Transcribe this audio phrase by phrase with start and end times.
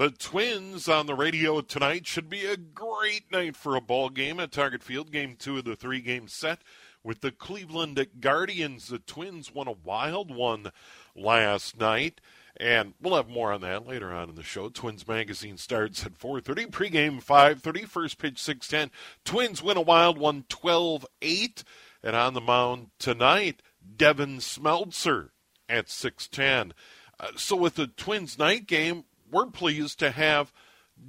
[0.00, 4.40] The Twins on the radio tonight should be a great night for a ball game
[4.40, 5.12] at Target Field.
[5.12, 6.62] Game two of the three game set
[7.04, 8.88] with the Cleveland Guardians.
[8.88, 10.72] The Twins won a wild one
[11.14, 12.22] last night.
[12.56, 14.70] And we'll have more on that later on in the show.
[14.70, 16.68] Twins Magazine starts at 4.30.
[16.68, 17.86] Pregame 5.30.
[17.86, 18.88] First pitch 6.10.
[19.26, 21.62] Twins win a wild one 12-8.
[22.02, 23.60] And on the mound tonight,
[23.98, 25.28] Devin Smeltzer
[25.68, 26.72] at 6:10.
[27.18, 30.52] Uh, so with the Twins night game, we're pleased to have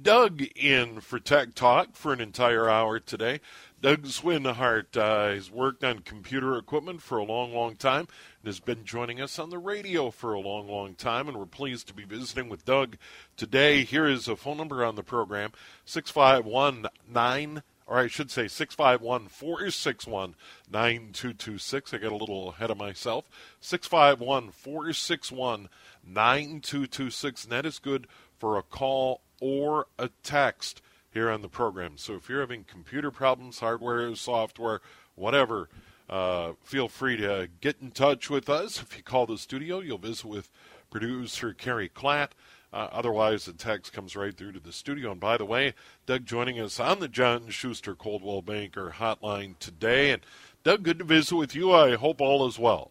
[0.00, 3.40] Doug in for Tech Talk for an entire hour today.
[3.80, 8.06] Doug Swinhart uh, has worked on computer equipment for a long, long time
[8.40, 11.28] and has been joining us on the radio for a long, long time.
[11.28, 12.96] And we're pleased to be visiting with Doug
[13.36, 13.82] today.
[13.82, 15.50] Here is a phone number on the program
[15.84, 20.34] 6519 or I should say 651 461
[20.70, 21.92] 9226.
[21.92, 23.28] I got a little ahead of myself.
[23.60, 25.68] 651 461
[26.06, 27.44] 9226.
[27.44, 28.06] And that is good
[28.42, 31.96] for a call or a text here on the program.
[31.96, 34.80] So if you're having computer problems, hardware, software,
[35.14, 35.68] whatever,
[36.10, 38.82] uh, feel free to get in touch with us.
[38.82, 40.50] If you call the studio, you'll visit with
[40.90, 42.30] producer Kerry Klatt.
[42.72, 45.12] Uh, otherwise, the text comes right through to the studio.
[45.12, 45.74] And by the way,
[46.06, 50.10] Doug joining us on the John Schuster Coldwell Banker hotline today.
[50.10, 50.22] And
[50.64, 51.70] Doug, good to visit with you.
[51.70, 52.90] I hope all is well.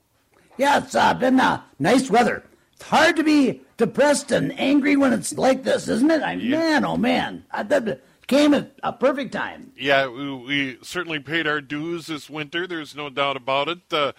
[0.58, 2.46] Yeah, it's uh, been uh, nice weather.
[2.82, 6.24] It's hard to be depressed and angry when it's like this, isn't it?
[6.24, 6.58] I, yeah.
[6.58, 9.72] Man, oh man, I, that came at a perfect time.
[9.78, 12.66] Yeah, we, we, certainly paid our dues this winter.
[12.66, 13.82] There's no doubt about it.
[13.92, 14.14] Uh,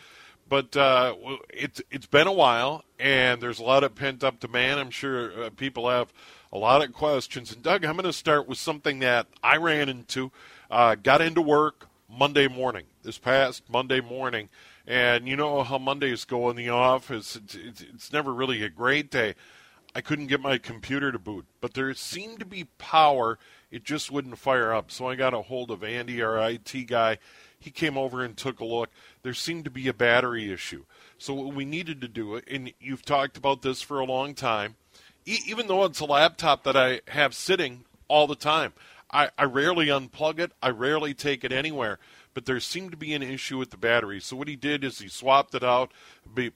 [0.49, 1.17] but uh,
[1.53, 4.79] it's it's been a while, and there's a lot of pent up demand.
[4.79, 6.13] I'm sure uh, people have
[6.53, 7.53] a lot of questions.
[7.53, 10.31] And Doug, I'm going to start with something that I ran into.
[10.71, 14.51] Uh, got into work Monday morning, this past Monday morning,
[14.87, 17.37] and you know how Mondays go in the office.
[17.37, 19.35] It's, it's, it's never really a great day.
[19.95, 23.39] I couldn't get my computer to boot, but there seemed to be power.
[23.71, 24.91] It just wouldn't fire up.
[24.91, 27.19] So I got a hold of Andy, our IT guy
[27.63, 28.91] he came over and took a look.
[29.23, 30.85] There seemed to be a battery issue.
[31.17, 34.75] So what we needed to do, and you've talked about this for a long time,
[35.25, 38.73] e- even though it's a laptop that I have sitting all the time,
[39.13, 40.53] I, I rarely unplug it.
[40.61, 41.99] I rarely take it anywhere.
[42.35, 44.21] But there seemed to be an issue with the battery.
[44.21, 45.93] So what he did is he swapped it out.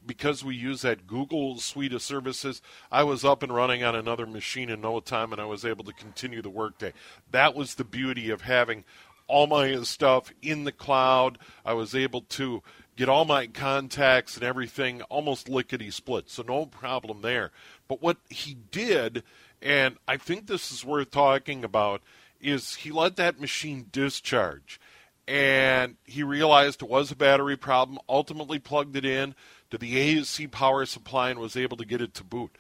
[0.07, 4.27] Because we use that Google suite of services, I was up and running on another
[4.27, 6.93] machine in no time, and I was able to continue the workday.
[7.31, 8.85] That was the beauty of having
[9.29, 11.39] all my stuff in the cloud.
[11.65, 12.63] I was able to
[12.97, 17.51] get all my contacts and everything almost lickety split, so no problem there.
[17.89, 19.23] But what he did,
[19.61, 22.03] and I think this is worth talking about,
[22.41, 24.81] is he let that machine discharge.
[25.29, 29.35] And he realized it was a battery problem, ultimately plugged it in
[29.71, 32.57] to the AC power supply and was able to get it to boot.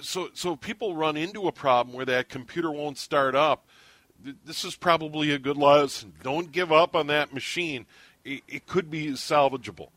[0.00, 3.66] So, so people run into a problem where that computer won't start up
[4.44, 6.12] this is probably a good lesson.
[6.22, 7.86] Don't give up on that machine.
[8.24, 9.88] It, it could be salvageable.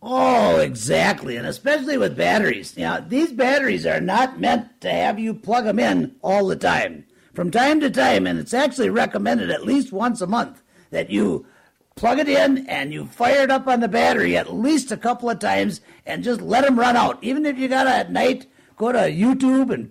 [0.00, 2.76] Oh, exactly, and especially with batteries.
[2.76, 7.04] Know, these batteries are not meant to have you plug them in all the time.
[7.34, 11.46] From time to time, and it's actually recommended at least once a month that you
[11.94, 15.28] plug it in and you fire it up on the battery at least a couple
[15.28, 17.18] of times and just let them run out.
[17.22, 19.90] Even if you got to at night go to YouTube and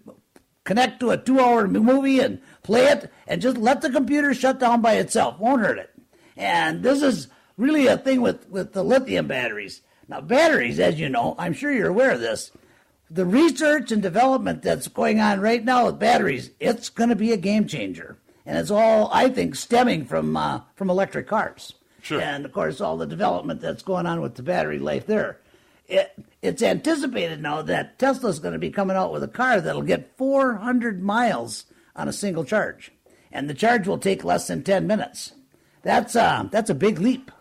[0.64, 4.82] connect to a two-hour movie and play it, and just let the computer shut down
[4.82, 5.40] by itself.
[5.40, 5.92] Won't hurt it.
[6.36, 9.82] And this is really a thing with, with the lithium batteries.
[10.10, 12.52] Now, batteries, as you know, I'm sure you're aware of this.
[13.10, 17.32] The research and development that's going on right now with batteries, it's going to be
[17.32, 18.18] a game changer.
[18.48, 21.74] And it's all, I think, stemming from uh, from electric cars.
[22.02, 22.22] Sure.
[22.22, 25.42] And of course, all the development that's going on with the battery life there.
[25.86, 29.82] It, it's anticipated now that Tesla's going to be coming out with a car that'll
[29.82, 31.66] get 400 miles
[31.96, 32.92] on a single charge,
[33.32, 35.34] and the charge will take less than 10 minutes.
[35.84, 37.32] That's uh, that's a big leap.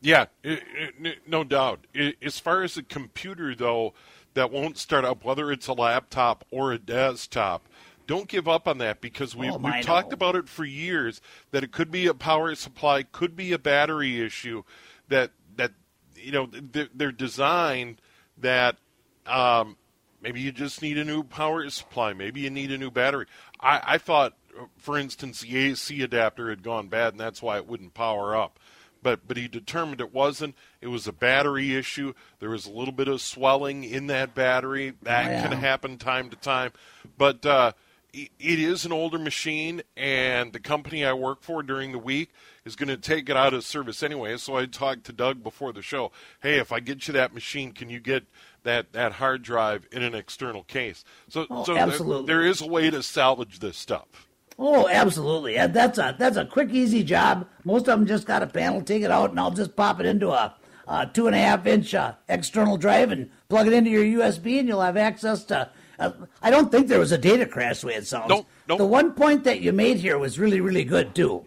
[0.00, 0.62] Yeah, it,
[1.00, 1.86] it, no doubt.
[2.22, 3.94] as far as a computer, though,
[4.34, 7.68] that won't start up, whether it's a laptop or a desktop,
[8.10, 11.20] don't give up on that because we've, oh, we've talked about it for years
[11.52, 14.64] that it could be a power supply, could be a battery issue.
[15.06, 15.70] That that
[16.16, 18.00] you know they're, they're designed
[18.38, 18.78] that
[19.26, 19.76] um,
[20.20, 22.12] maybe you just need a new power supply.
[22.12, 23.26] Maybe you need a new battery.
[23.60, 24.36] I, I thought,
[24.76, 28.58] for instance, the AC adapter had gone bad, and that's why it wouldn't power up.
[29.04, 30.56] But but he determined it wasn't.
[30.80, 32.14] It was a battery issue.
[32.40, 34.94] There was a little bit of swelling in that battery.
[35.02, 36.72] That Oh, can happen time to time.
[37.16, 37.72] But uh,
[38.12, 42.30] it is an older machine, and the company I work for during the week
[42.64, 44.36] is going to take it out of service anyway.
[44.36, 46.12] So I talked to Doug before the show.
[46.42, 48.24] Hey, if I get you that machine, can you get
[48.62, 51.04] that, that hard drive in an external case?
[51.28, 54.26] So, Oh, so there- there is a way to salvage this stuff.
[54.58, 55.54] Oh, absolutely.
[55.54, 57.46] That's a that's a quick, easy job.
[57.64, 60.06] Most of them just got a panel, take it out, and I'll just pop it
[60.06, 60.54] into a,
[60.86, 64.58] a two and a half inch uh, external drive and plug it into your USB,
[64.58, 65.70] and you'll have access to.
[66.00, 66.12] Uh,
[66.42, 68.30] I don't think there was a data crash the way it sounds.
[68.30, 68.78] Nope, nope.
[68.78, 71.44] The one point that you made here was really, really good too.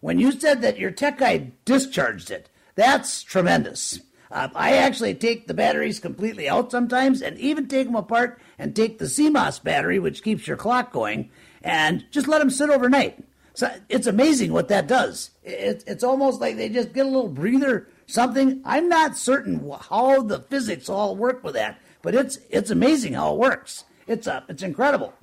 [0.00, 4.00] When you said that your tech guy discharged it, that's tremendous.
[4.32, 8.74] Uh, I actually take the batteries completely out sometimes, and even take them apart and
[8.74, 11.30] take the CMOS battery, which keeps your clock going,
[11.62, 13.22] and just let them sit overnight.
[13.54, 15.30] So it's amazing what that does.
[15.44, 18.62] It, it's almost like they just get a little breather, something.
[18.64, 23.34] I'm not certain how the physics all work with that, but it's it's amazing how
[23.34, 23.84] it works.
[24.06, 25.14] It's uh, it's incredible.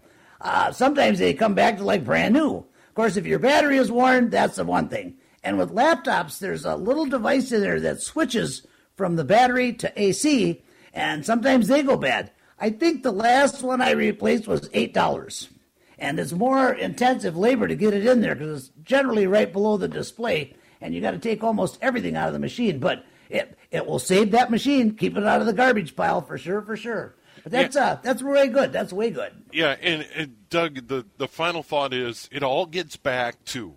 [0.42, 2.58] Uh, sometimes they come back to like brand new.
[2.58, 5.16] Of course, if your battery is worn, that's the one thing.
[5.44, 8.66] And with laptops, there's a little device in there that switches
[8.96, 10.62] from the battery to AC,
[10.94, 12.32] and sometimes they go bad.
[12.60, 15.50] I think the last one I replaced was eight dollars,
[15.98, 19.78] and it's more intensive labor to get it in there because it's generally right below
[19.78, 22.80] the display, and you got to take almost everything out of the machine.
[22.80, 26.38] But it it will save that machine, keep it out of the garbage pile for
[26.38, 27.16] sure, for sure.
[27.44, 28.72] But that's uh that's way good.
[28.72, 29.32] That's way good.
[29.52, 33.76] Yeah, and, and Doug, the, the final thought is it all gets back to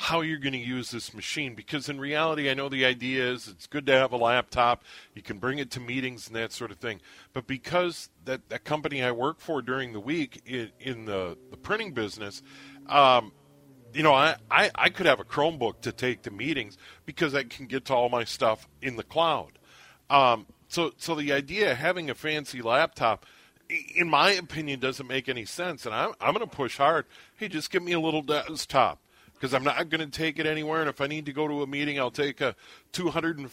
[0.00, 3.48] how you're going to use this machine because in reality, I know the idea is
[3.48, 6.70] it's good to have a laptop, you can bring it to meetings and that sort
[6.70, 7.00] of thing.
[7.32, 11.56] But because that, that company I work for during the week in, in the, the
[11.56, 12.42] printing business,
[12.86, 13.32] um,
[13.92, 17.42] you know, I, I, I could have a Chromebook to take to meetings because I
[17.42, 19.58] can get to all my stuff in the cloud.
[20.08, 23.24] Um, so, so the idea of having a fancy laptop,
[23.94, 25.86] in my opinion, doesn't make any sense.
[25.86, 27.06] And I'm, I'm going to push hard.
[27.36, 29.00] Hey, just give me a little desktop
[29.34, 30.80] because I'm not going to take it anywhere.
[30.80, 32.54] And if I need to go to a meeting, I'll take a
[32.92, 33.48] $250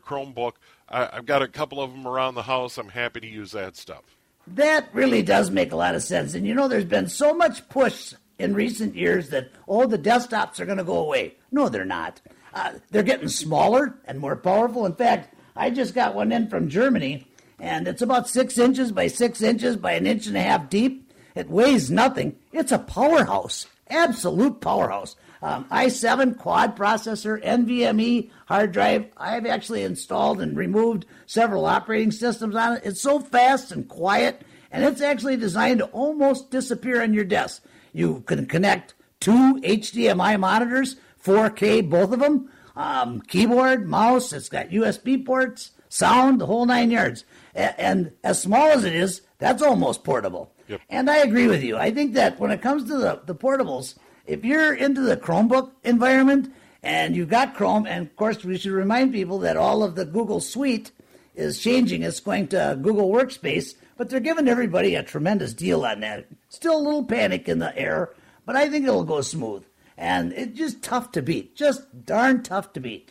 [0.00, 0.52] Chromebook.
[0.88, 2.78] I, I've got a couple of them around the house.
[2.78, 4.16] I'm happy to use that stuff.
[4.46, 6.32] That really does make a lot of sense.
[6.32, 10.60] And you know, there's been so much push in recent years that, oh, the desktops
[10.60, 11.34] are going to go away.
[11.50, 12.22] No, they're not.
[12.54, 14.86] Uh, they're getting smaller and more powerful.
[14.86, 17.26] In fact, I just got one in from Germany,
[17.58, 21.12] and it's about six inches by six inches by an inch and a half deep.
[21.34, 22.36] It weighs nothing.
[22.52, 25.16] It's a powerhouse, absolute powerhouse.
[25.42, 29.06] Um, i7 quad processor, NVMe hard drive.
[29.16, 32.82] I've actually installed and removed several operating systems on it.
[32.84, 37.64] It's so fast and quiet, and it's actually designed to almost disappear on your desk.
[37.92, 42.48] You can connect two HDMI monitors, 4K, both of them,
[42.78, 44.32] um, keyboard, mouse.
[44.32, 47.24] It's got USB ports, sound, the whole nine yards.
[47.54, 50.52] A- and as small as it is, that's almost portable.
[50.68, 50.80] Yep.
[50.88, 51.76] And I agree with you.
[51.76, 53.96] I think that when it comes to the, the portables,
[54.26, 56.52] if you're into the Chromebook environment
[56.82, 60.04] and you've got Chrome, and of course, we should remind people that all of the
[60.04, 60.92] Google Suite
[61.34, 62.02] is changing.
[62.02, 66.26] It's going to Google Workspace, but they're giving everybody a tremendous deal on that.
[66.48, 68.10] Still a little panic in the air,
[68.46, 69.64] but I think it'll go smooth.
[69.98, 71.56] And it's just tough to beat.
[71.56, 73.10] Just darn tough to beat.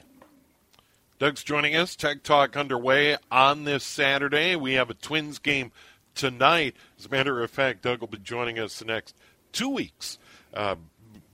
[1.20, 1.98] Doug's joining us.
[1.98, 4.56] Tech Talk underway on this Saturday.
[4.56, 5.74] We have a Twins game
[6.16, 6.76] tonight.
[6.98, 9.18] As a matter of fact, Doug will be joining us the next
[9.52, 10.18] two weeks
[10.54, 10.76] uh,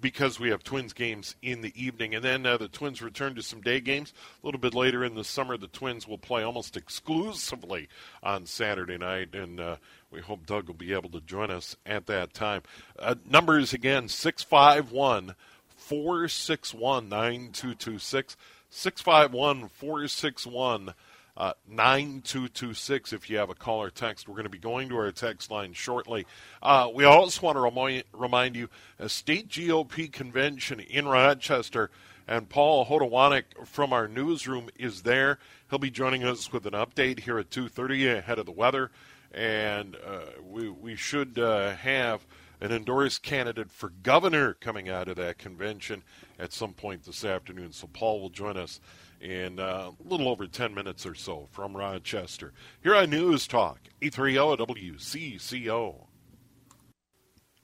[0.01, 2.15] because we have Twins games in the evening.
[2.15, 4.11] And then uh, the Twins return to some day games.
[4.41, 7.89] A little bit later in the summer, the Twins will play almost exclusively
[8.23, 9.35] on Saturday night.
[9.35, 9.75] And uh,
[10.13, 12.61] we hope Doug will be able to join us at that time.
[12.99, 15.35] Uh, numbers again 651
[15.75, 18.37] 461 9226.
[18.69, 20.93] 651 461
[21.35, 24.27] uh, 9226 if you have a call or text.
[24.27, 26.25] We're going to be going to our text line shortly.
[26.61, 31.89] Uh, we also want to remind, remind you a state GOP convention in Rochester,
[32.27, 35.39] and Paul Hodowanik from our newsroom is there.
[35.69, 38.91] He'll be joining us with an update here at 2.30 ahead of the weather,
[39.33, 42.25] and uh, we, we should uh, have
[42.61, 46.03] an endorsed candidate for governor coming out of that convention
[46.39, 47.73] at some point this afternoon.
[47.73, 48.79] So Paul will join us
[49.19, 52.53] in uh, a little over 10 minutes or so from Rochester.
[52.81, 56.07] Here on News Talk, E 830 WCCO.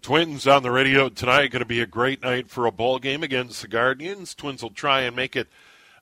[0.01, 1.51] Twins on the radio tonight.
[1.51, 4.33] Going to be a great night for a ball game against the Guardians.
[4.33, 5.49] Twins will try and make it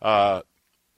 [0.01, 0.41] uh,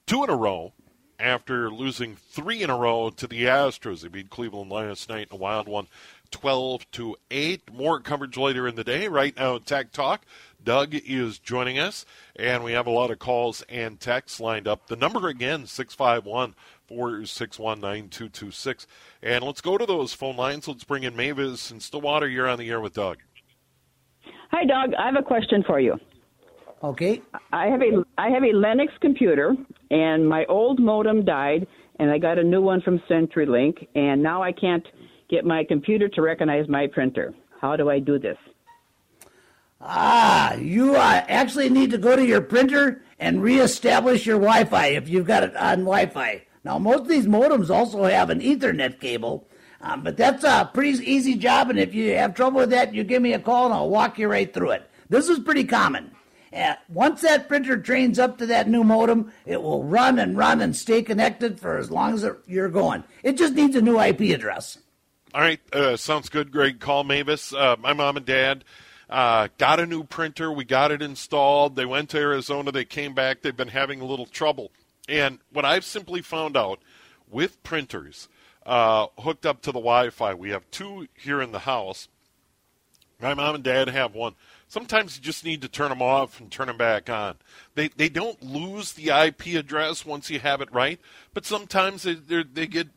[0.06, 0.74] two in a row
[1.20, 4.02] after losing three in a row to the Astros.
[4.02, 5.88] They beat Cleveland last night in a wild one,
[6.32, 7.74] 12 to 8.
[7.74, 9.08] More coverage later in the day.
[9.08, 10.22] Right now, Tech Talk.
[10.64, 14.88] Doug is joining us, and we have a lot of calls and texts lined up.
[14.88, 16.54] The number again, 651
[16.88, 18.88] 461 9226.
[19.22, 20.68] And let's go to those phone lines.
[20.68, 22.28] Let's bring in Mavis in Stillwater.
[22.28, 23.20] You're on the air with Doug.
[24.52, 24.94] Hi, Doug.
[24.96, 25.98] I have a question for you.
[26.84, 27.22] Okay.
[27.52, 29.56] I have a I have a Linux computer,
[29.92, 31.68] and my old modem died,
[32.00, 34.86] and I got a new one from CenturyLink, and now I can't
[35.30, 37.34] get my computer to recognize my printer.
[37.60, 38.38] How do I do this?
[39.82, 45.08] Ah, you uh, actually need to go to your printer and reestablish your Wi-Fi if
[45.08, 46.44] you've got it on Wi-Fi.
[46.64, 49.48] Now, most of these modems also have an Ethernet cable,
[49.82, 51.70] um, but that's a pretty easy job.
[51.70, 54.20] And if you have trouble with that, you give me a call and I'll walk
[54.20, 54.90] you right through it.
[55.08, 56.12] This is pretty common.
[56.90, 60.76] Once that printer trains up to that new modem, it will run and run and
[60.76, 63.04] stay connected for as long as you're going.
[63.24, 64.78] It just needs a new IP address.
[65.34, 66.80] All right, uh, sounds good, Greg.
[66.80, 67.54] Call Mavis.
[67.54, 68.64] Uh, my mom and dad
[69.10, 70.52] uh, got a new printer.
[70.52, 71.76] We got it installed.
[71.76, 72.72] They went to Arizona.
[72.72, 73.42] They came back.
[73.42, 74.72] They've been having a little trouble.
[75.08, 76.80] And what I've simply found out
[77.30, 78.28] with printers
[78.66, 82.08] uh, hooked up to the Wi-Fi, we have two here in the house.
[83.22, 84.36] My mom and dad have one.
[84.70, 87.36] Sometimes you just need to turn them off and turn them back on.
[87.76, 91.00] They they don't lose the IP address once you have it right,
[91.34, 92.88] but sometimes they they get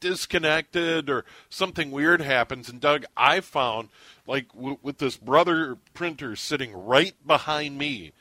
[0.00, 2.68] disconnected or something weird happens.
[2.68, 3.90] And Doug, I found
[4.26, 8.12] like w- with this brother printer sitting right behind me,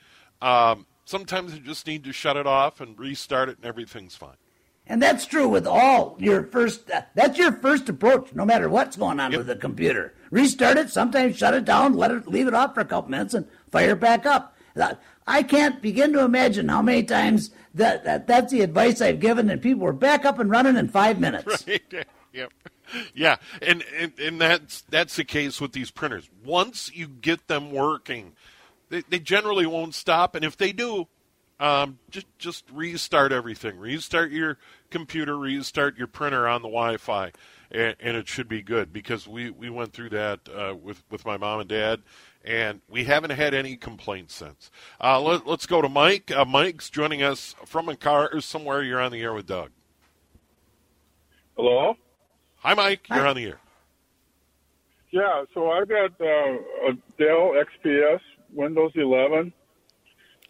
[0.41, 4.35] um, sometimes you just need to shut it off and restart it, and everything's fine.
[4.89, 6.89] And that's true with all your first.
[6.89, 9.37] Uh, that's your first approach, no matter what's going on Yep.
[9.37, 10.15] with the computer.
[10.31, 10.89] Restart it.
[10.89, 13.91] Sometimes shut it down, let it leave it off for a couple minutes, and fire
[13.91, 14.57] it back up.
[14.75, 14.95] Uh,
[15.27, 19.49] I can't begin to imagine how many times that, that that's the advice I've given,
[19.49, 21.65] and people were back up and running in five minutes.
[21.67, 22.07] Right.
[22.33, 22.51] yep.
[23.13, 26.27] Yeah, and, and and that's that's the case with these printers.
[26.43, 28.33] Once you get them working,
[28.89, 30.33] they, they generally won't stop.
[30.35, 31.07] And if they do,
[31.59, 33.77] um, just just restart everything.
[33.77, 34.57] Restart your
[34.89, 35.37] computer.
[35.37, 37.31] Restart your printer on the Wi-Fi,
[37.71, 38.93] and, and it should be good.
[38.93, 42.01] Because we, we went through that uh, with with my mom and dad,
[42.45, 44.71] and we haven't had any complaints since.
[45.01, 46.31] Uh, let, us go to Mike.
[46.31, 48.81] Uh, Mike's joining us from a car or somewhere.
[48.81, 49.71] You're on the air with Doug.
[51.57, 51.95] Hello?
[52.57, 53.07] Hi, Mike.
[53.09, 53.59] You're on the air.
[55.11, 58.19] Yeah, so I've got uh, a Dell XPS
[58.53, 59.51] Windows 11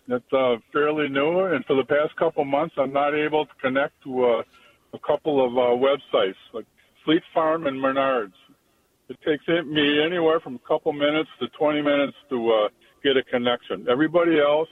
[0.09, 3.93] that's uh, fairly new, and for the past couple months, I'm not able to connect
[4.03, 4.43] to uh,
[4.93, 6.65] a couple of uh, websites like
[7.05, 8.33] Fleet Farm and Menards.
[9.07, 12.69] It takes me anywhere from a couple minutes to 20 minutes to uh,
[13.03, 13.87] get a connection.
[13.89, 14.69] Everybody else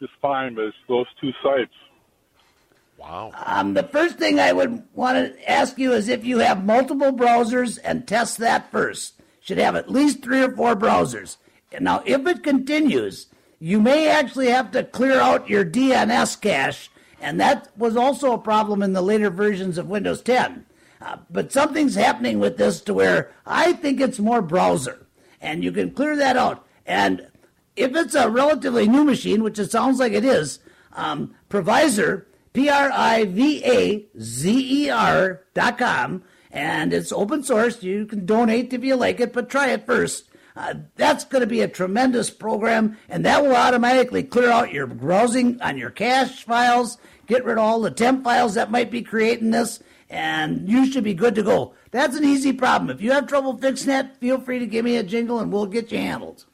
[0.00, 1.72] is fine, but it's those two sites.
[2.98, 3.32] Wow.
[3.34, 7.12] Um, the first thing I would want to ask you is if you have multiple
[7.12, 9.20] browsers and test that first.
[9.40, 11.36] Should have at least three or four browsers.
[11.70, 13.26] And Now, if it continues,
[13.58, 18.38] you may actually have to clear out your DNS cache, and that was also a
[18.38, 20.66] problem in the later versions of Windows 10.
[21.00, 25.06] Uh, but something's happening with this to where I think it's more browser,
[25.40, 26.66] and you can clear that out.
[26.86, 27.28] And
[27.76, 30.60] if it's a relatively new machine, which it sounds like it is,
[30.92, 37.42] um, PrivaZer, P R I V A Z E R dot com, and it's open
[37.42, 37.82] source.
[37.82, 40.30] You can donate if you like it, but try it first.
[40.56, 44.86] Uh, that's going to be a tremendous program, and that will automatically clear out your
[44.86, 46.96] browsing on your cache files,
[47.26, 51.02] get rid of all the temp files that might be creating this, and you should
[51.02, 51.74] be good to go.
[51.90, 52.90] That's an easy problem.
[52.90, 55.66] If you have trouble fixing that, feel free to give me a jingle and we'll
[55.66, 56.44] get you handled.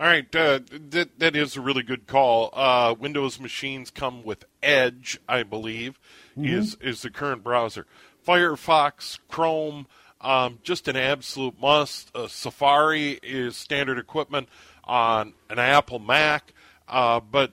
[0.00, 0.60] All right, uh,
[0.90, 2.50] that that is a really good call.
[2.52, 5.98] Uh, Windows machines come with Edge, I believe,
[6.36, 7.84] is is the current browser.
[8.24, 9.88] Firefox, Chrome,
[10.20, 12.10] um, just an absolute must.
[12.14, 14.48] Uh, Safari is standard equipment
[14.84, 16.52] on an Apple Mac,
[16.88, 17.52] uh, but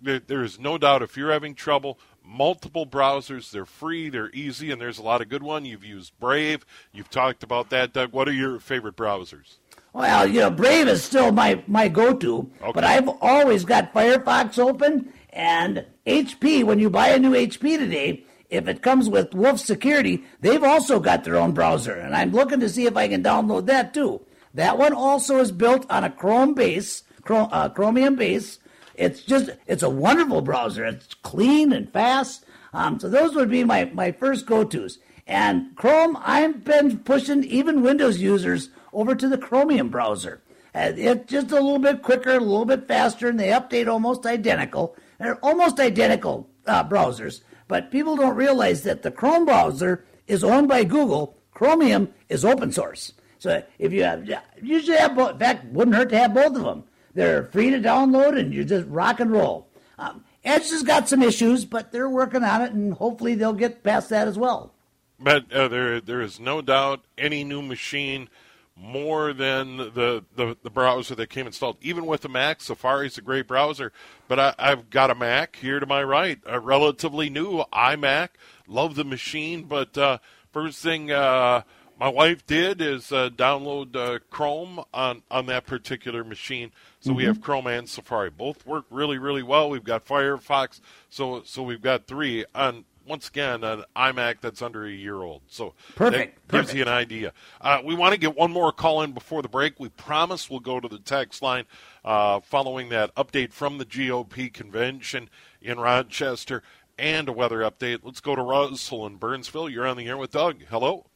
[0.00, 1.98] there, there is no doubt if you're having trouble.
[2.24, 5.66] Multiple browsers, they're free, they're easy, and there's a lot of good ones.
[5.66, 8.12] You've used Brave, you've talked about that, Doug.
[8.12, 9.56] What are your favorite browsers?
[9.92, 12.70] Well, you know, Brave is still my, my go to, Okay.
[12.72, 16.62] but I've always got Firefox open and HP.
[16.62, 21.00] When you buy a new HP today, if it comes with Wolf Security, they've also
[21.00, 24.20] got their own browser, and I'm looking to see if I can download that too.
[24.54, 28.58] That one also is built on a Chrome base, Chrome, uh, Chromium base.
[28.94, 30.84] It's just, it's a wonderful browser.
[30.84, 32.44] It's clean and fast.
[32.72, 34.98] Um, so those would be my, my first go-tos.
[35.26, 40.42] And Chrome, I've been pushing even Windows users over to the Chromium browser.
[40.74, 44.26] Uh, It's just a little bit quicker, a little bit faster, and they update almost
[44.26, 44.96] identical.
[45.18, 47.42] They're almost identical uh, browsers.
[47.70, 51.38] But people don't realize that the Chrome browser is owned by Google.
[51.52, 53.12] Chromium is open source.
[53.38, 54.28] So if you have,
[54.60, 55.30] you should have both.
[55.34, 56.82] In fact, wouldn't hurt to have both of them.
[57.14, 59.68] They're free to download, and you just rock and roll.
[60.00, 63.84] Um, Edge has got some issues, but they're working on it, and hopefully they'll get
[63.84, 64.74] past that as well.
[65.20, 68.28] But uh, there, there is no doubt any new machine
[68.76, 71.76] more than the, the, the browser that came installed.
[71.82, 73.92] Even with the Mac, Safari's a great browser,
[74.28, 78.30] but I, I've got a Mac here to my right, a relatively new iMac.
[78.66, 80.18] Love the machine, but uh,
[80.52, 81.62] first thing uh,
[82.00, 86.72] my wife did is uh, download uh, Chrome on, on that particular machine.
[87.00, 87.16] So mm-hmm.
[87.18, 88.30] we have Chrome and Safari.
[88.30, 89.68] Both work really, really well.
[89.68, 94.86] We've got Firefox, so so we've got three on once again an iMac that's under
[94.86, 95.42] a year old.
[95.48, 96.76] So perfect that gives perfect.
[96.76, 97.32] you an idea.
[97.60, 99.80] Uh, we want to get one more call in before the break.
[99.80, 101.64] We promise we'll go to the text line
[102.04, 105.28] uh, following that update from the GOP convention
[105.60, 106.62] in Rochester
[106.98, 107.98] and a weather update.
[108.04, 109.68] Let's go to Russell in Burnsville.
[109.68, 110.62] You're on the air with Doug.
[110.70, 111.06] Hello.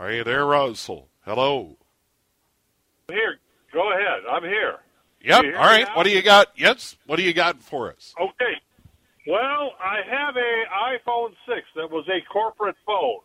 [0.00, 1.08] Are you there, Russell?
[1.24, 1.76] Hello.
[3.08, 3.38] I'm Here,
[3.72, 4.22] go ahead.
[4.28, 4.80] I'm here.
[5.24, 5.44] Yep.
[5.56, 5.86] All right.
[5.94, 6.48] What do you got?
[6.56, 6.96] Yes.
[7.06, 8.14] What do you got for us?
[8.20, 8.54] Okay.
[9.26, 13.20] Well, I have a iPhone 6 that was a corporate phone.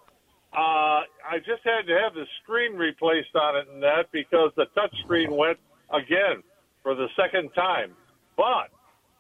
[0.54, 4.66] Uh, I just had to have the screen replaced on it and that because the
[4.76, 5.60] touch screen went
[5.92, 6.42] again
[6.84, 7.92] for the second time.
[8.38, 8.72] But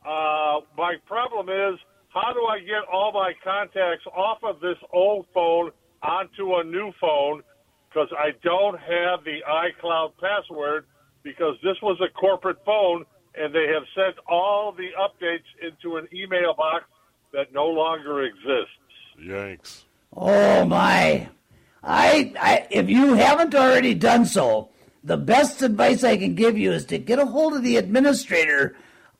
[0.07, 1.79] uh, my problem is
[2.13, 5.71] how do I get all my contacts off of this old phone
[6.01, 7.43] onto a new phone
[7.89, 10.86] because I don't have the iCloud password
[11.23, 16.07] because this was a corporate phone and they have sent all the updates into an
[16.13, 16.85] email box
[17.33, 18.73] that no longer exists.
[19.21, 19.83] Yikes.
[20.15, 21.29] Oh my.
[21.83, 24.69] I, I if you haven't already done so,
[25.03, 28.75] the best advice I can give you is to get a hold of the administrator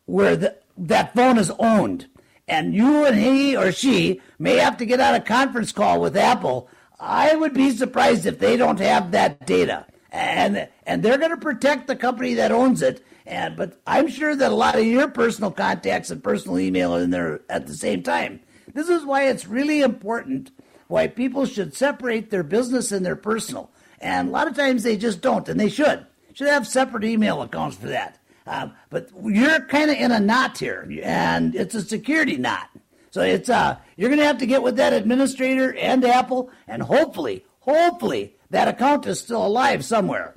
[0.06, 2.08] where the, that phone is owned.
[2.48, 6.18] And you and he or she may have to get on a conference call with
[6.18, 6.68] Apple.
[7.00, 11.38] I would be surprised if they don't have that data and and they're going to
[11.38, 13.06] protect the company that owns it.
[13.26, 17.02] And but I'm sure that a lot of your personal contacts and personal email are
[17.02, 18.40] in there at the same time.
[18.74, 20.52] This is why it's really important
[20.88, 23.72] why people should separate their business and their personal.
[24.02, 26.06] And a lot of times they just don't, and they should.
[26.34, 28.18] Should have separate email accounts for that.
[28.48, 32.70] Um, but you're kind of in a knot here, and it's a security knot.
[33.12, 36.82] So it's uh, you're going to have to get with that administrator and Apple, and
[36.82, 40.34] hopefully, hopefully that account is still alive somewhere.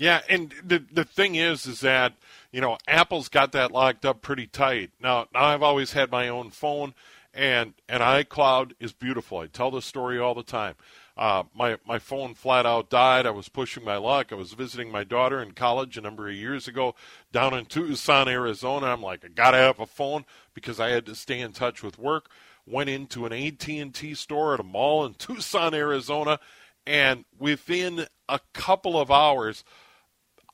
[0.00, 2.14] Yeah, and the the thing is, is that
[2.52, 4.92] you know Apple's got that locked up pretty tight.
[4.98, 6.94] Now, now I've always had my own phone,
[7.34, 9.38] and and iCloud is beautiful.
[9.38, 10.76] I tell this story all the time.
[11.18, 13.26] Uh, my my phone flat out died.
[13.26, 14.32] I was pushing my luck.
[14.32, 16.94] I was visiting my daughter in college a number of years ago
[17.30, 18.86] down in Tucson, Arizona.
[18.86, 20.24] I'm like, I gotta have a phone
[20.54, 22.30] because I had to stay in touch with work.
[22.66, 26.38] Went into an AT&T store at a mall in Tucson, Arizona
[26.86, 29.64] and within a couple of hours,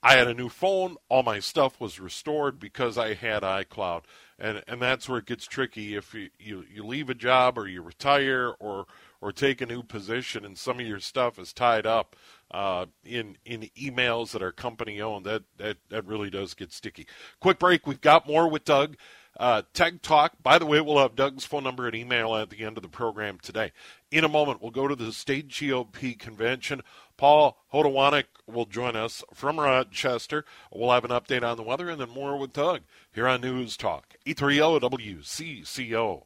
[0.03, 0.97] I had a new phone.
[1.09, 4.03] All my stuff was restored because I had iCloud.
[4.39, 5.97] And, and that's where it gets tricky.
[5.97, 8.87] If you, you, you leave a job or you retire or,
[9.21, 12.15] or take a new position and some of your stuff is tied up
[12.51, 17.07] uh, in, in emails that are company owned, that, that, that really does get sticky.
[17.41, 17.87] Quick break.
[17.87, 18.97] We've got more with Doug.
[19.39, 20.33] Uh, Tech Talk.
[20.43, 22.89] By the way, we'll have Doug's phone number and email at the end of the
[22.89, 23.73] program today.
[24.11, 26.83] In a moment, we'll go to the state GOP convention.
[27.17, 30.45] Paul Hodowanik will join us from Rochester.
[30.73, 33.77] We'll have an update on the weather and then more with Doug here on News
[33.77, 34.15] Talk.
[34.27, 36.23] 830 WCCO.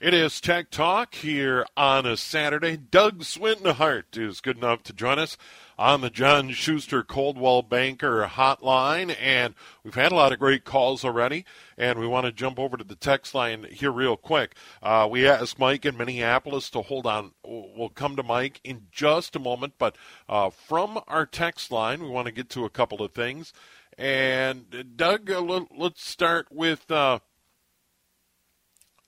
[0.00, 2.78] It is Tech Talk here on a Saturday.
[2.78, 5.36] Doug Swindenhart is good enough to join us
[5.78, 9.14] on the John Schuster Coldwell Banker hotline.
[9.20, 11.44] And we've had a lot of great calls already.
[11.76, 14.54] And we want to jump over to the text line here real quick.
[14.82, 17.32] Uh, we asked Mike in Minneapolis to hold on.
[17.44, 19.74] We'll come to Mike in just a moment.
[19.78, 19.96] But
[20.30, 23.52] uh, from our text line, we want to get to a couple of things.
[23.98, 27.18] And Doug, uh, let's start with uh,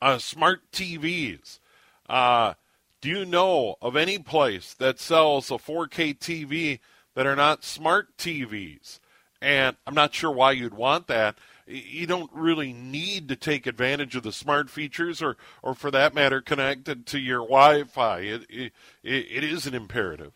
[0.03, 1.61] uh, smart TVs.
[2.09, 2.55] Uh,
[3.01, 6.81] do you know of any place that sells a 4K TV
[7.15, 8.99] that are not smart TVs?
[9.41, 11.39] And I'm not sure why you'd want that.
[11.67, 16.15] You don't really need to take advantage of the smart features, or, or for that
[16.15, 18.19] matter, connected to your Wi-Fi.
[18.21, 18.73] It, it,
[19.05, 20.33] it is an imperative.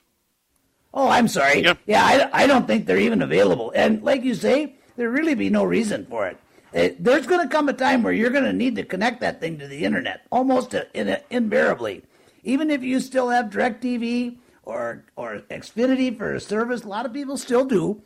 [0.95, 1.63] Oh, I'm sorry.
[1.63, 1.79] Yep.
[1.87, 3.73] Yeah, I, I don't think they're even available.
[3.75, 6.39] And like you say, there really be no reason for it.
[6.77, 9.41] It there's going to come a time where you're going to need to connect that
[9.41, 12.03] thing to the internet, almost in, invariably
[12.47, 17.13] even if you still have DirecTV or or Xfinity for a service, a lot of
[17.13, 18.01] people still do.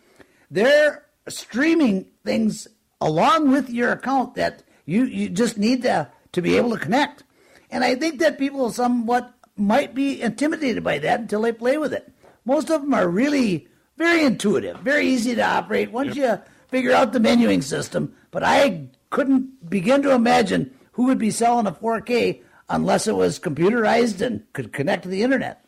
[0.51, 2.67] They're streaming things
[3.01, 7.23] along with your account that you, you just need to, to be able to connect.
[7.71, 11.93] And I think that people somewhat might be intimidated by that until they play with
[11.93, 12.13] it.
[12.45, 17.13] Most of them are really very intuitive, very easy to operate once you figure out
[17.13, 18.15] the menuing system.
[18.31, 23.41] But I couldn't begin to imagine who would be selling a 4K unless it was
[23.41, 25.65] computerized and could connect to the internet.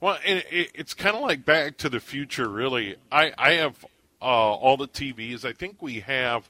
[0.00, 2.96] Well, it, it, it's kind of like Back to the Future, really.
[3.10, 3.84] I, I have
[4.20, 5.44] uh, all the TVs.
[5.44, 6.48] I think we have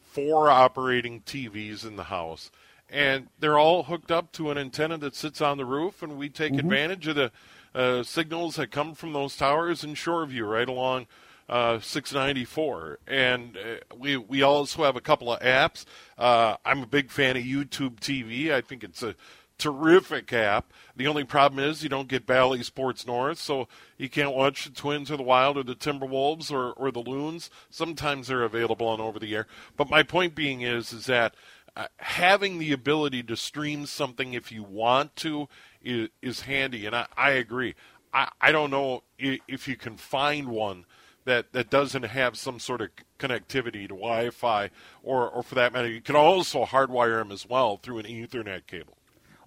[0.00, 2.50] four operating TVs in the house,
[2.88, 6.28] and they're all hooked up to an antenna that sits on the roof, and we
[6.28, 6.66] take mm-hmm.
[6.66, 7.32] advantage of the
[7.74, 11.06] uh, signals that come from those towers in Shoreview right along
[11.50, 13.00] uh, 694.
[13.08, 15.84] And uh, we we also have a couple of apps.
[16.16, 18.52] Uh, I'm a big fan of YouTube TV.
[18.52, 19.16] I think it's a
[19.58, 20.72] terrific app.
[20.96, 23.66] The only problem is you don't get Bally Sports North, so
[23.98, 27.50] you can't watch the Twins or the Wild or the Timberwolves or, or the Loons.
[27.68, 29.46] Sometimes they're available on over the air.
[29.76, 31.34] But my point being is is that
[31.76, 35.48] uh, having the ability to stream something if you want to
[35.82, 37.74] is, is handy, and I, I agree.
[38.12, 40.84] I, I don't know if you can find one
[41.30, 44.70] that, that doesn't have some sort of connectivity to Wi-Fi,
[45.02, 48.66] or, or for that matter, you can also hardwire them as well through an Ethernet
[48.66, 48.96] cable.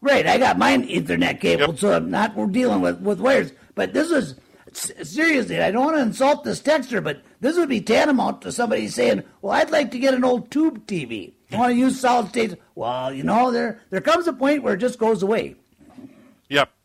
[0.02, 1.80] Right, I got mine Ethernet cable, yep.
[1.80, 3.54] so I'm not we're dealing with, with wires.
[3.76, 4.36] But this is
[4.74, 8.88] seriously, I don't want to insult this texture, but this would be tantamount to somebody
[8.88, 11.34] saying, "Well, I'd like to get an old tube TV.
[11.52, 14.74] I want to use solid state." Well, you know, there there comes a point where
[14.74, 15.56] it just goes away.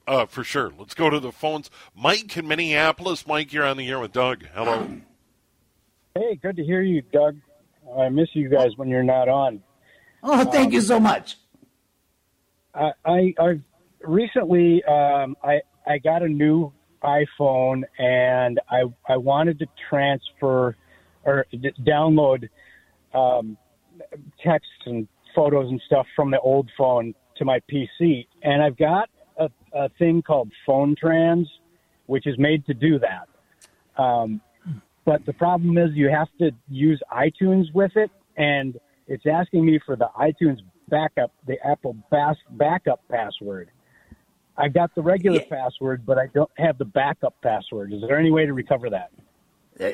[0.09, 0.73] Yep, uh, for sure.
[0.79, 1.71] Let's go to the phones.
[1.95, 3.27] Mike in Minneapolis.
[3.27, 4.45] Mike, you're on the air with Doug.
[4.55, 4.89] Hello.
[6.15, 7.37] Hey, good to hear you, Doug.
[7.99, 9.63] I miss you guys when you're not on.
[10.23, 11.37] Oh, thank um, you so much.
[12.75, 13.61] I, I, I
[14.03, 20.77] recently um, I I got a new iPhone and I I wanted to transfer
[21.25, 22.49] or d- download
[23.15, 23.57] um,
[24.45, 29.09] text and photos and stuff from the old phone to my PC, and I've got
[29.39, 31.49] a, a thing called Phone Trans,
[32.07, 34.03] which is made to do that.
[34.03, 34.41] Um,
[35.05, 39.81] but the problem is you have to use iTunes with it, and it's asking me
[39.85, 41.97] for the iTunes backup, the Apple
[42.51, 43.71] backup password.
[44.57, 45.63] I got the regular yeah.
[45.63, 47.93] password, but I don't have the backup password.
[47.93, 49.11] Is there any way to recover that?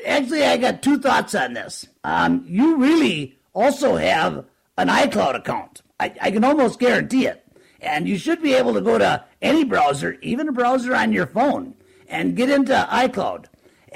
[0.05, 1.87] Actually, I got two thoughts on this.
[2.03, 4.45] Um, you really also have
[4.77, 5.83] an iCloud account.
[5.99, 7.44] I, I can almost guarantee it.
[7.81, 11.27] And you should be able to go to any browser, even a browser on your
[11.27, 11.75] phone,
[12.07, 13.45] and get into iCloud.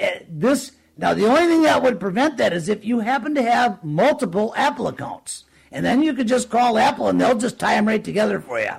[0.00, 3.42] Uh, this now the only thing that would prevent that is if you happen to
[3.42, 7.74] have multiple Apple accounts and then you could just call Apple and they'll just tie
[7.74, 8.72] them right together for you.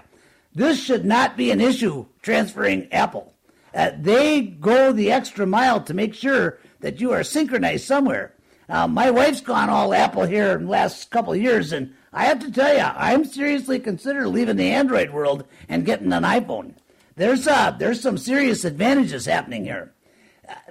[0.53, 3.33] This should not be an issue transferring Apple.
[3.73, 8.33] Uh, they go the extra mile to make sure that you are synchronized somewhere.
[8.67, 12.25] Uh, my wife's gone all Apple here in the last couple of years, and I
[12.25, 16.73] have to tell you, I'm seriously considering leaving the Android world and getting an iPhone.
[17.15, 19.93] There's uh, there's some serious advantages happening here.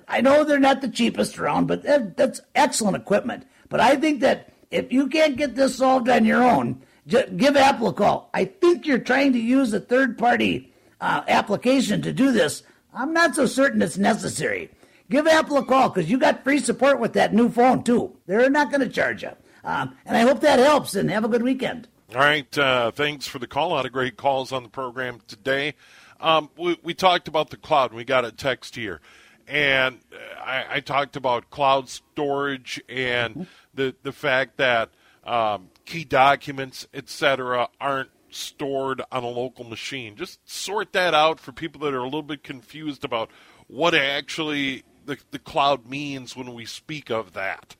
[0.08, 3.46] I know they're not the cheapest around, but that, that's excellent equipment.
[3.68, 7.88] But I think that if you can't get this solved on your own, give Apple
[7.88, 8.28] a call.
[8.34, 12.62] I think you're trying to use a third party uh, application to do this.
[12.92, 14.70] I'm not so certain it's necessary.
[15.08, 18.16] Give Apple a call because you got free support with that new phone, too.
[18.26, 19.30] They're not going to charge you.
[19.64, 21.88] Um, and I hope that helps and have a good weekend.
[22.14, 22.58] All right.
[22.58, 23.68] Uh, thanks for the call.
[23.68, 25.74] A lot of great calls on the program today.
[26.20, 27.94] Um, we, we, talked about the cloud.
[27.94, 29.00] We got a text here.
[29.48, 30.00] And
[30.38, 33.42] I, I talked about cloud storage and mm-hmm
[33.74, 34.90] the the fact that
[35.24, 40.16] um, key documents, etc., aren't stored on a local machine.
[40.16, 43.30] Just sort that out for people that are a little bit confused about
[43.66, 47.76] what actually the, the cloud means when we speak of that.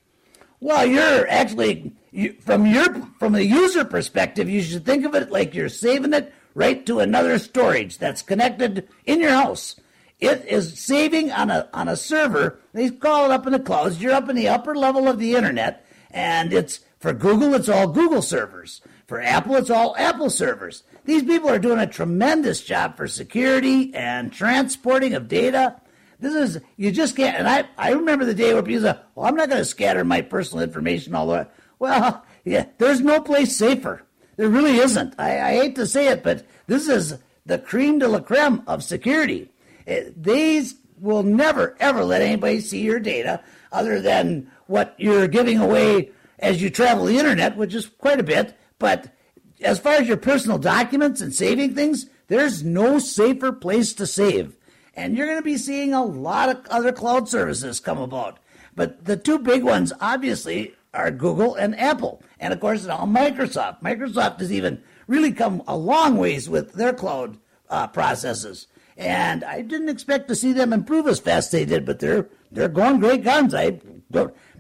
[0.61, 5.31] Well, you're actually you, from your from the user perspective, you should think of it
[5.31, 9.81] like you're saving it right to another storage that's connected in your house.
[10.19, 12.61] It is saving on a on a server.
[12.75, 14.03] They call it up in the clouds.
[14.03, 17.55] You're up in the upper level of the internet, and it's for Google.
[17.55, 18.83] It's all Google servers.
[19.07, 20.85] For Apple, it's all Apple servers.
[21.05, 25.81] These people are doing a tremendous job for security and transporting of data.
[26.21, 27.37] This is you just can't.
[27.37, 30.05] And I I remember the day where people said, "Well, I'm not going to scatter
[30.05, 31.47] my personal information all way."
[31.79, 34.03] Well, yeah, there's no place safer.
[34.37, 35.15] There really isn't.
[35.19, 38.85] I, I hate to say it, but this is the cream de la creme of
[38.85, 39.51] security.
[39.87, 45.59] It, these will never, ever let anybody see your data other than what you're giving
[45.59, 48.57] away as you travel the internet, which is quite a bit.
[48.79, 49.15] But
[49.61, 54.57] as far as your personal documents and saving things, there's no safer place to save.
[54.95, 58.39] And you're going to be seeing a lot of other cloud services come about.
[58.75, 62.23] But the two big ones, obviously, are Google and Apple.
[62.39, 63.83] And of course, now Microsoft.
[63.83, 68.67] Microsoft has even really come a long ways with their cloud uh, processes.
[68.97, 72.29] And I didn't expect to see them improve as fast as they did, but they're
[72.53, 73.55] they're going great guns.
[73.55, 73.81] I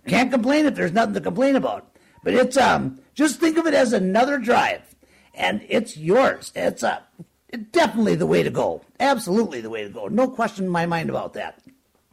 [0.06, 1.94] can't complain if there's nothing to complain about.
[2.24, 4.94] But it's um just think of it as another drive,
[5.34, 6.52] and it's yours.
[6.54, 7.00] It's uh,
[7.72, 8.82] definitely the way to go.
[8.98, 10.08] Absolutely the way to go.
[10.08, 11.60] No question in my mind about that.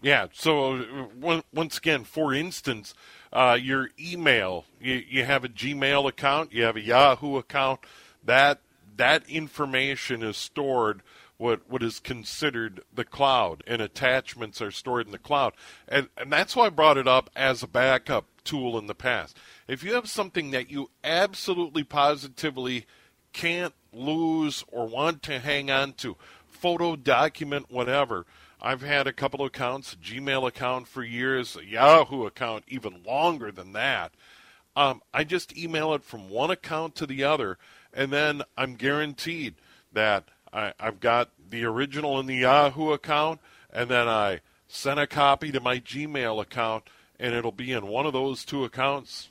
[0.01, 0.27] Yeah.
[0.31, 2.93] So uh, once again, for instance,
[3.33, 7.81] uh, your email, you, you have a Gmail account, you have a Yahoo account.
[8.23, 8.61] That
[8.95, 11.01] that information is stored
[11.37, 15.53] what what is considered the cloud, and attachments are stored in the cloud,
[15.87, 19.37] and and that's why I brought it up as a backup tool in the past.
[19.67, 22.85] If you have something that you absolutely positively
[23.33, 26.15] can't lose or want to hang on to,
[26.49, 28.25] photo, document, whatever.
[28.61, 33.03] I've had a couple of accounts, a Gmail account for years, a Yahoo account even
[33.03, 34.13] longer than that.
[34.75, 37.57] Um, I just email it from one account to the other,
[37.93, 39.55] and then I'm guaranteed
[39.93, 43.39] that I, I've got the original in the Yahoo account,
[43.71, 46.83] and then I send a copy to my Gmail account,
[47.19, 49.29] and it'll be in one of those two accounts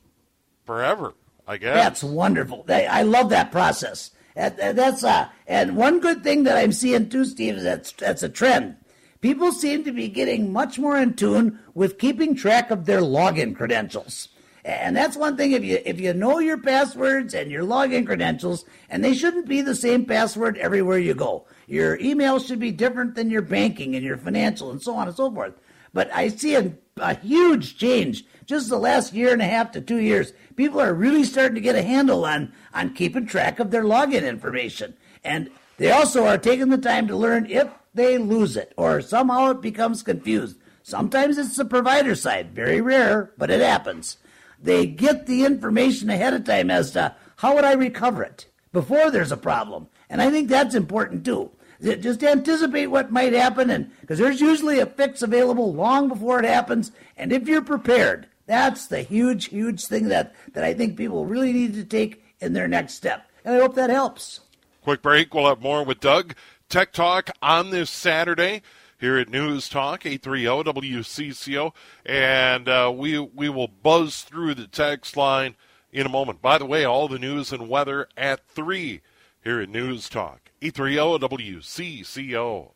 [0.64, 1.14] forever.
[1.46, 2.64] I guess that's wonderful.
[2.68, 4.11] I love that process.
[4.37, 8.29] That's uh, and one good thing that I'm seeing too, Steve, is that's that's a
[8.29, 8.77] trend.
[9.22, 13.57] People seem to be getting much more in tune with keeping track of their login
[13.57, 14.29] credentials.
[14.62, 18.66] And that's one thing if you if you know your passwords and your login credentials,
[18.90, 21.46] and they shouldn't be the same password everywhere you go.
[21.66, 25.16] Your email should be different than your banking and your financial and so on and
[25.16, 25.55] so forth.
[25.94, 29.80] But I see a, a huge change just the last year and a half to
[29.80, 30.32] two years.
[30.54, 34.26] People are really starting to get a handle on on keeping track of their login
[34.26, 34.94] information.
[35.22, 39.50] And they also are taking the time to learn if they lose it or somehow
[39.50, 40.56] it becomes confused.
[40.82, 44.18] Sometimes it's the provider side, very rare, but it happens
[44.62, 49.11] they get the information ahead of time as to how would I recover it before
[49.11, 49.88] there's a problem.
[50.09, 51.50] And I think that's important too.
[51.82, 56.46] Just anticipate what might happen, and because there's usually a fix available long before it
[56.46, 56.90] happens.
[57.18, 61.52] And if you're prepared, that's the huge, huge thing that, that I think people really
[61.52, 63.28] need to take in their next step.
[63.44, 64.40] And I hope that helps.
[64.82, 65.35] Quick break.
[65.35, 66.35] We'll have more with Doug.
[66.68, 68.62] Tech Talk on this Saturday
[68.98, 71.72] here at News Talk 830 WCCO,
[72.04, 75.54] and uh, we we will buzz through the text line
[75.92, 76.42] in a moment.
[76.42, 79.00] By the way, all the news and weather at three
[79.44, 82.76] here at News Talk 830 WCCO.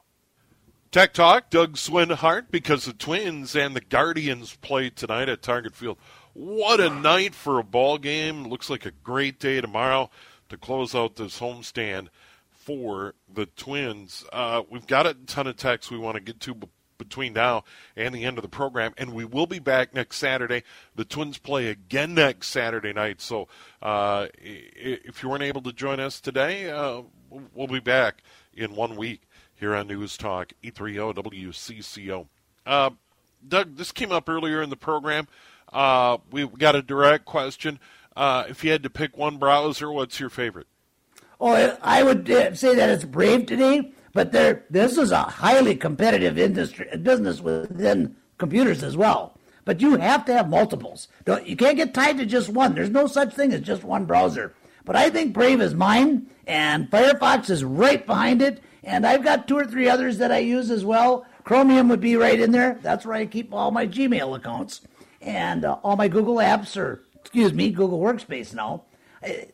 [0.91, 5.99] Tech Talk, Doug Swinhart, because the Twins and the Guardians play tonight at Target Field.
[6.33, 8.49] What a night for a ball game!
[8.49, 10.11] Looks like a great day tomorrow
[10.49, 12.09] to close out this homestand
[12.51, 14.25] for the Twins.
[14.33, 16.67] Uh, we've got a ton of texts we want to get to b-
[16.99, 17.63] between now
[17.95, 20.65] and the end of the program, and we will be back next Saturday.
[20.97, 23.47] The Twins play again next Saturday night, so
[23.81, 27.03] uh, if you weren't able to join us today, uh,
[27.55, 29.23] we'll be back in one week
[29.61, 32.27] here on News Talk 830 WCCO.
[32.67, 32.91] Uh,
[33.47, 35.29] Doug, this came up earlier in the program.
[35.73, 37.79] Uh, we got a direct question.
[38.17, 40.67] Uh, if you had to pick one browser, what's your favorite?
[41.41, 45.77] Oh, I would uh, say that it's Brave today, but there, this is a highly
[45.77, 49.39] competitive industry business within computers as well.
[49.65, 51.09] But you have to have multiples.
[51.45, 52.75] You can't get tied to just one.
[52.75, 54.55] There's no such thing as just one browser.
[54.85, 58.63] But I think Brave is mine, and Firefox is right behind it.
[58.83, 61.27] And I've got two or three others that I use as well.
[61.45, 62.79] Chromium would be right in there.
[62.83, 64.81] That's where I keep all my Gmail accounts
[65.21, 68.85] and uh, all my Google apps, or excuse me, Google Workspace now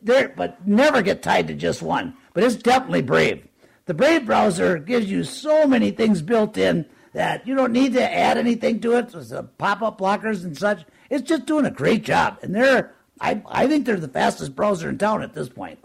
[0.01, 2.15] there, but never get tied to just one.
[2.33, 3.45] But it's definitely Brave.
[3.85, 8.13] The Brave browser gives you so many things built in that you don't need to
[8.13, 9.09] add anything to it.
[9.09, 10.85] the pop-up blockers and such.
[11.09, 14.89] It's just doing a great job, and they're I I think they're the fastest browser
[14.89, 15.79] in town at this point.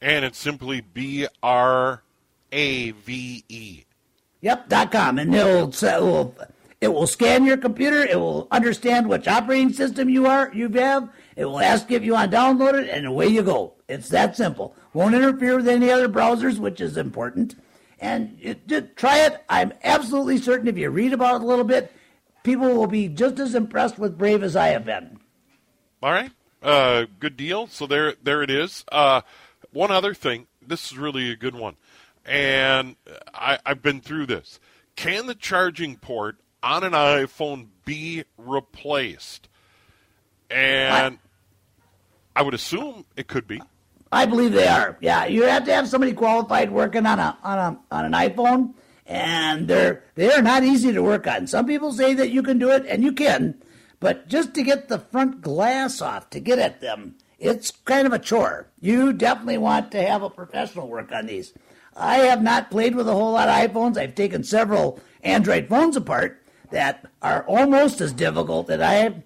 [0.00, 2.02] And it's simply B R
[2.54, 3.84] A V E.
[4.40, 6.36] Yep, dot com, and it'll, it will
[6.80, 8.04] it will scan your computer.
[8.04, 12.12] It will understand which operating system you are you have, it will ask if you
[12.12, 13.74] want to download it, and away you go.
[13.88, 14.76] It's that simple.
[14.92, 17.56] Won't interfere with any other browsers, which is important.
[18.00, 19.42] And it, just try it.
[19.48, 21.90] I'm absolutely certain if you read about it a little bit,
[22.42, 25.18] people will be just as impressed with Brave as I have been.
[26.02, 26.30] All right,
[26.62, 27.66] uh, good deal.
[27.66, 28.84] So there, there it is.
[28.92, 29.22] Uh,
[29.72, 30.46] one other thing.
[30.66, 31.76] This is really a good one,
[32.24, 32.96] and
[33.32, 34.60] I, I've been through this.
[34.96, 39.48] Can the charging port on an iPhone be replaced?
[40.50, 41.18] And
[42.36, 43.60] I would assume it could be.
[44.12, 44.96] I believe they are.
[45.00, 48.74] Yeah, you have to have somebody qualified working on a on a on an iPhone,
[49.06, 51.48] and they're they are not easy to work on.
[51.48, 53.60] Some people say that you can do it, and you can,
[53.98, 58.12] But just to get the front glass off, to get at them, it's kind of
[58.12, 58.68] a chore.
[58.80, 61.52] You definitely want to have a professional work on these.
[61.96, 63.96] I have not played with a whole lot of iPhones.
[63.96, 69.22] I've taken several Android phones apart that are almost as difficult that I have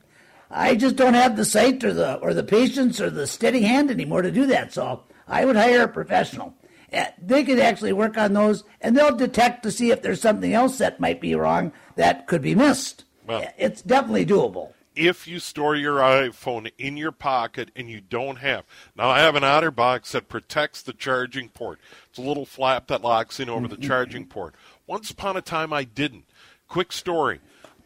[0.51, 3.91] I just don't have the sight or the or the patience or the steady hand
[3.91, 4.73] anymore to do that.
[4.73, 6.55] So I would hire a professional.
[6.91, 10.55] Uh, They could actually work on those, and they'll detect to see if there's something
[10.55, 13.05] else that might be wrong that could be missed.
[13.27, 14.73] Well- it's definitely doable.
[14.99, 18.65] If you store your iPhone in your pocket and you don't have.
[18.97, 21.79] Now, I have an outer box that protects the charging port.
[22.11, 23.87] It's a little flap that locks in over the mm-hmm.
[23.87, 24.55] charging port.
[24.87, 26.25] Once upon a time, I didn't.
[26.69, 27.41] Quick story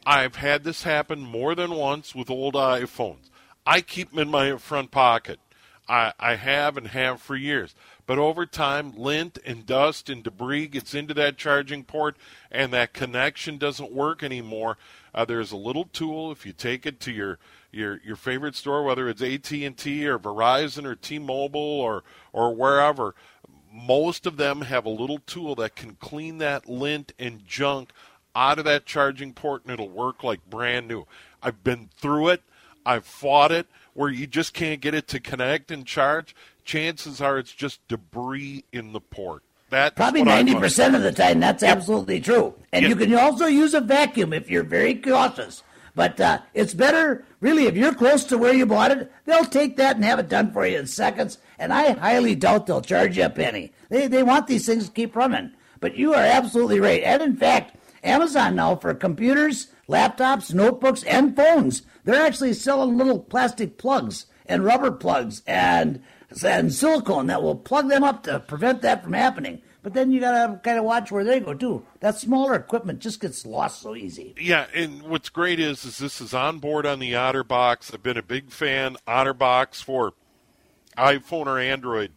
[0.05, 3.31] I've had this happen more than once with old iPhones.
[3.64, 5.38] I keep them in my front pocket.
[5.88, 7.75] I, I have and have for years.
[8.07, 12.16] But over time, lint and dust and debris gets into that charging port,
[12.51, 14.77] and that connection doesn't work anymore.
[15.14, 17.38] Uh, there's a little tool if you take it to your
[17.71, 22.55] your your favorite store, whether it's AT and T or Verizon or T-Mobile or or
[22.55, 23.14] wherever.
[23.73, 27.90] Most of them have a little tool that can clean that lint and junk
[28.35, 31.07] out of that charging port, and it'll work like brand new.
[31.42, 32.42] I've been through it.
[32.85, 36.35] I've fought it where you just can't get it to connect and charge.
[36.64, 39.42] Chances are it's just debris in the port.
[39.70, 42.55] That's Probably 90% of the time, that's absolutely true.
[42.72, 42.90] And Yep.
[42.90, 45.62] you can also use a vacuum if you're very cautious.
[45.94, 49.76] But uh, it's better, really, if you're close to where you bought it, they'll take
[49.76, 51.38] that and have it done for you in seconds.
[51.59, 53.72] And I highly doubt they'll charge you a penny.
[53.90, 55.52] They they want these things to keep running.
[55.81, 57.02] But you are absolutely right.
[57.02, 63.21] And in fact, Amazon now for computers, laptops, notebooks, and phones, they're actually selling little
[63.21, 66.03] plastic plugs and rubber plugs and
[66.45, 69.61] and silicone that will plug them up to prevent that from happening.
[69.83, 71.85] But then you gotta kind of watch where they go too.
[72.01, 74.35] That smaller equipment just gets lost so easy.
[74.41, 77.93] Yeah, and what's great is is this is on board on the OtterBox.
[77.93, 80.15] I've been a big fan OtterBox for
[80.97, 82.12] iPhone or Android.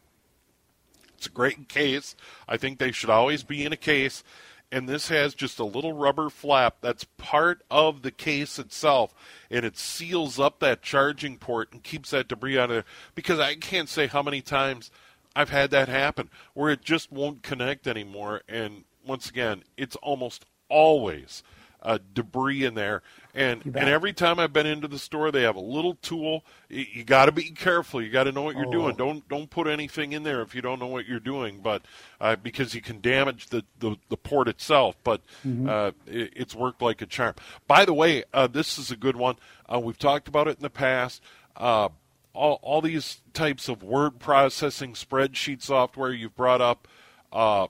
[1.18, 2.16] It's a great case.
[2.48, 4.24] I think they should always be in a case.
[4.72, 9.14] And this has just a little rubber flap that's part of the case itself,
[9.50, 12.86] and it seals up that charging port and keeps that debris out of there.
[13.14, 14.92] Because I can't say how many times
[15.36, 18.42] I've had that happen where it just won't connect anymore.
[18.48, 21.44] And once again, it's almost always
[21.86, 23.04] uh, debris in there.
[23.34, 26.44] And and every time I've been into the store, they have a little tool.
[26.70, 28.02] You, you got to be careful.
[28.02, 28.96] You got to know what you're doing.
[28.96, 31.60] Don't don't put anything in there if you don't know what you're doing.
[31.62, 31.84] But
[32.20, 34.96] uh, because you can damage the, the, the port itself.
[35.04, 35.22] But
[35.70, 37.36] uh, it, it's worked like a charm.
[37.68, 39.36] By the way, uh, this is a good one.
[39.72, 41.22] Uh, we've talked about it in the past.
[41.56, 41.90] Uh,
[42.34, 46.88] all, all these types of word processing spreadsheet software you've brought up.
[47.32, 47.68] Uh,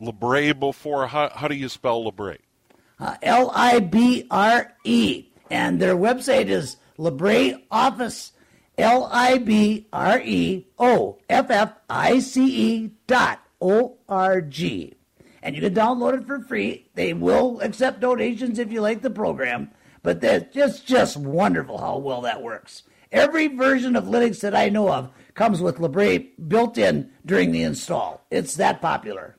[0.00, 1.06] Libre before.
[1.06, 2.38] How, how do you spell Libre?
[2.98, 7.60] Uh, L I B R E, and their website is Libre.
[8.78, 14.94] L I B R E O F F I C E dot O R G.
[15.42, 16.88] And you can download it for free.
[16.94, 19.70] They will accept donations if you like the program,
[20.02, 22.82] but that's just, just wonderful how well that works.
[23.12, 27.62] Every version of Linux that I know of comes with Libre built in during the
[27.62, 28.26] install.
[28.30, 29.36] It's that popular.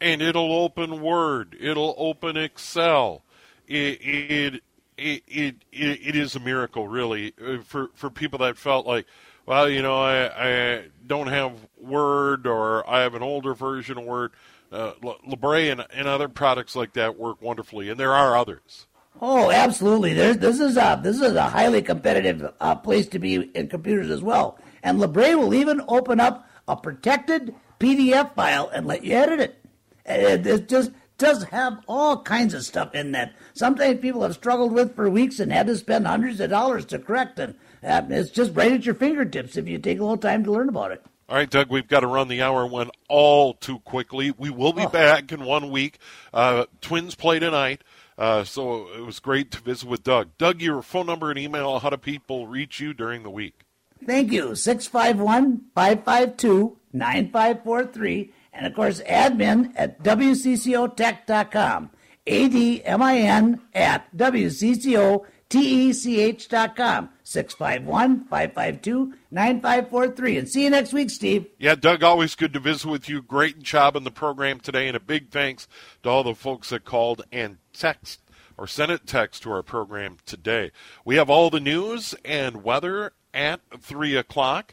[0.00, 3.22] And it'll open Word, it'll open Excel.
[3.66, 4.62] It it
[4.96, 9.06] it it, it, is a miracle, really, uh, for for people that felt like,
[9.44, 14.04] well, you know, I I don't have Word or I have an older version of
[14.04, 14.32] Word.
[14.72, 14.92] Uh,
[15.24, 18.86] Libre and, and other products like that work wonderfully, and there are others.
[19.20, 20.12] Oh, absolutely.
[20.12, 24.10] There's, this is a this is a highly competitive uh, place to be in computers
[24.10, 24.58] as well.
[24.82, 29.65] And Libre will even open up a protected PDF file and let you edit it.
[30.06, 33.34] It just does have all kinds of stuff in that.
[33.54, 36.98] Sometimes people have struggled with for weeks and had to spend hundreds of dollars to
[36.98, 37.56] correct it.
[37.82, 40.68] Uh, it's just right at your fingertips if you take a little time to learn
[40.68, 41.04] about it.
[41.28, 44.32] All right, Doug, we've got to run the hour went all too quickly.
[44.36, 45.98] We will be back in one week.
[46.32, 47.82] Uh, twins play tonight,
[48.16, 50.28] uh, so it was great to visit with Doug.
[50.38, 53.62] Doug, your phone number and email, how do people reach you during the week?
[54.04, 54.54] Thank you.
[54.54, 58.32] 651 552 9543.
[58.56, 61.90] And of course, admin at WCCOtech.com.
[62.28, 67.10] A D M I N at WCCOTECH.com.
[67.22, 70.38] 651 552 9543.
[70.38, 71.46] And see you next week, Steve.
[71.58, 73.22] Yeah, Doug, always good to visit with you.
[73.22, 75.68] Great job in the program today, and a big thanks
[76.02, 78.20] to all the folks that called and text
[78.56, 80.70] or sent a text to our program today.
[81.04, 84.72] We have all the news and weather at 3 o'clock.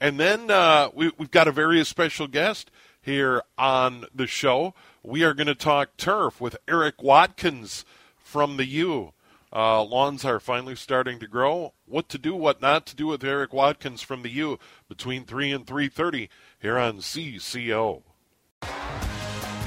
[0.00, 2.70] And then uh, we, we've got a very special guest
[3.04, 4.74] here on the show.
[5.02, 7.84] We are going to talk turf with Eric Watkins
[8.16, 9.12] from the U.
[9.54, 11.74] Uh, lawns are finally starting to grow.
[11.86, 15.52] What to do, what not to do with Eric Watkins from the U between 3
[15.52, 16.28] and 3.30
[16.58, 18.02] here on CCO.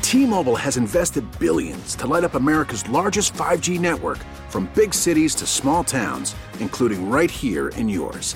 [0.02, 4.20] T-Mobile has invested billions to light up America's largest 5G network
[4.50, 8.36] from big cities to small towns, including right here in yours.